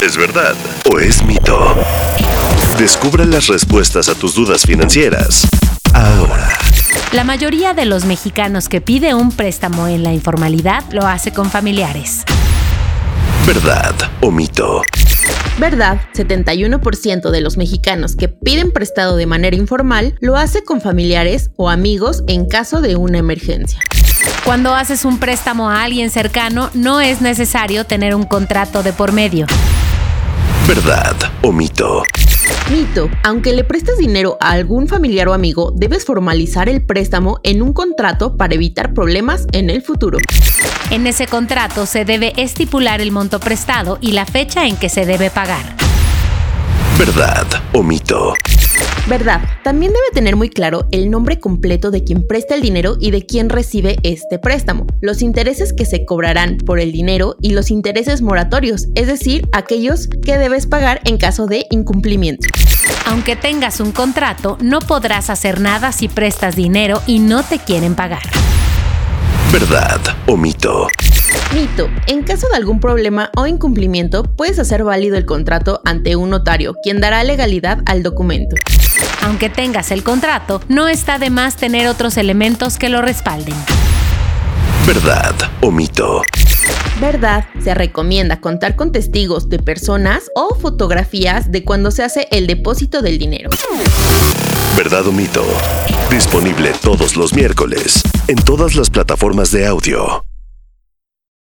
¿Es 0.00 0.16
verdad 0.16 0.54
o 0.90 0.98
es 0.98 1.22
mito? 1.22 1.76
Descubra 2.78 3.26
las 3.26 3.48
respuestas 3.48 4.08
a 4.08 4.14
tus 4.14 4.34
dudas 4.34 4.62
financieras 4.62 5.46
ahora. 5.92 6.48
La 7.12 7.22
mayoría 7.22 7.74
de 7.74 7.84
los 7.84 8.06
mexicanos 8.06 8.70
que 8.70 8.80
pide 8.80 9.12
un 9.12 9.30
préstamo 9.30 9.88
en 9.88 10.02
la 10.02 10.14
informalidad 10.14 10.84
lo 10.90 11.06
hace 11.06 11.32
con 11.32 11.50
familiares. 11.50 12.22
¿Verdad 13.46 13.94
o 14.22 14.30
mito? 14.30 14.80
Verdad, 15.58 16.00
71% 16.14 17.30
de 17.30 17.40
los 17.42 17.58
mexicanos 17.58 18.16
que 18.16 18.28
piden 18.28 18.72
prestado 18.72 19.18
de 19.18 19.26
manera 19.26 19.56
informal 19.56 20.14
lo 20.20 20.38
hace 20.38 20.64
con 20.64 20.80
familiares 20.80 21.50
o 21.56 21.68
amigos 21.68 22.24
en 22.26 22.48
caso 22.48 22.80
de 22.80 22.96
una 22.96 23.18
emergencia. 23.18 23.80
Cuando 24.46 24.74
haces 24.74 25.04
un 25.04 25.18
préstamo 25.18 25.68
a 25.68 25.82
alguien 25.82 26.08
cercano, 26.08 26.70
no 26.72 27.02
es 27.02 27.20
necesario 27.20 27.84
tener 27.84 28.14
un 28.14 28.24
contrato 28.24 28.82
de 28.82 28.94
por 28.94 29.12
medio. 29.12 29.44
¿Verdad 30.72 31.16
o 31.42 31.50
mito? 31.50 32.04
Mito, 32.70 33.10
aunque 33.24 33.52
le 33.52 33.64
prestes 33.64 33.98
dinero 33.98 34.38
a 34.40 34.52
algún 34.52 34.86
familiar 34.86 35.26
o 35.26 35.32
amigo, 35.32 35.72
debes 35.74 36.04
formalizar 36.04 36.68
el 36.68 36.86
préstamo 36.86 37.40
en 37.42 37.60
un 37.60 37.72
contrato 37.72 38.36
para 38.36 38.54
evitar 38.54 38.94
problemas 38.94 39.48
en 39.50 39.68
el 39.68 39.82
futuro. 39.82 40.18
En 40.92 41.08
ese 41.08 41.26
contrato 41.26 41.86
se 41.86 42.04
debe 42.04 42.34
estipular 42.36 43.00
el 43.00 43.10
monto 43.10 43.40
prestado 43.40 43.98
y 44.00 44.12
la 44.12 44.26
fecha 44.26 44.68
en 44.68 44.76
que 44.76 44.88
se 44.88 45.06
debe 45.06 45.28
pagar. 45.28 45.74
¿Verdad 46.96 47.48
o 47.72 47.82
mito? 47.82 48.34
Verdad, 49.08 49.40
también 49.64 49.92
debe 49.92 50.04
tener 50.12 50.36
muy 50.36 50.48
claro 50.48 50.86
el 50.92 51.10
nombre 51.10 51.40
completo 51.40 51.90
de 51.90 52.04
quien 52.04 52.26
presta 52.26 52.54
el 52.54 52.62
dinero 52.62 52.96
y 53.00 53.10
de 53.10 53.26
quien 53.26 53.48
recibe 53.48 53.98
este 54.02 54.38
préstamo, 54.38 54.86
los 55.00 55.22
intereses 55.22 55.72
que 55.72 55.84
se 55.84 56.04
cobrarán 56.04 56.58
por 56.58 56.78
el 56.78 56.92
dinero 56.92 57.36
y 57.40 57.50
los 57.50 57.70
intereses 57.70 58.22
moratorios, 58.22 58.88
es 58.94 59.06
decir, 59.06 59.48
aquellos 59.52 60.06
que 60.06 60.38
debes 60.38 60.66
pagar 60.66 61.00
en 61.04 61.18
caso 61.18 61.46
de 61.46 61.66
incumplimiento. 61.70 62.48
Aunque 63.06 63.34
tengas 63.34 63.80
un 63.80 63.92
contrato, 63.92 64.58
no 64.60 64.78
podrás 64.78 65.30
hacer 65.30 65.60
nada 65.60 65.92
si 65.92 66.08
prestas 66.08 66.54
dinero 66.54 67.02
y 67.06 67.18
no 67.18 67.42
te 67.42 67.58
quieren 67.58 67.94
pagar. 67.94 68.22
¿Verdad 69.52 70.00
o 70.26 70.36
mito? 70.36 70.86
Mito, 71.54 71.88
en 72.06 72.22
caso 72.22 72.48
de 72.48 72.56
algún 72.56 72.78
problema 72.78 73.30
o 73.36 73.46
incumplimiento, 73.46 74.22
puedes 74.22 74.58
hacer 74.58 74.84
válido 74.84 75.16
el 75.16 75.26
contrato 75.26 75.80
ante 75.84 76.14
un 76.14 76.30
notario, 76.30 76.74
quien 76.82 77.00
dará 77.00 77.24
legalidad 77.24 77.80
al 77.86 78.02
documento. 78.02 78.56
Aunque 79.22 79.50
tengas 79.50 79.90
el 79.90 80.02
contrato, 80.02 80.60
no 80.68 80.88
está 80.88 81.18
de 81.18 81.30
más 81.30 81.56
tener 81.56 81.88
otros 81.88 82.16
elementos 82.16 82.78
que 82.78 82.88
lo 82.88 83.02
respalden. 83.02 83.54
¿Verdad 84.86 85.34
o 85.60 85.70
mito? 85.70 86.22
Verdad, 87.00 87.46
se 87.62 87.74
recomienda 87.74 88.40
contar 88.40 88.76
con 88.76 88.92
testigos 88.92 89.48
de 89.48 89.58
personas 89.58 90.30
o 90.34 90.54
fotografías 90.54 91.50
de 91.50 91.64
cuando 91.64 91.90
se 91.90 92.02
hace 92.02 92.28
el 92.30 92.46
depósito 92.46 93.02
del 93.02 93.18
dinero. 93.18 93.50
¿Verdad 94.76 95.06
o 95.06 95.12
mito? 95.12 95.44
Disponible 96.10 96.72
todos 96.82 97.16
los 97.16 97.34
miércoles 97.34 98.02
en 98.28 98.36
todas 98.36 98.76
las 98.76 98.90
plataformas 98.90 99.50
de 99.50 99.66
audio. 99.66 100.24